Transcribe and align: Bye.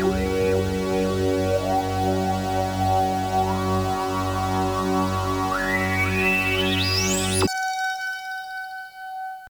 Bye. 0.00 0.43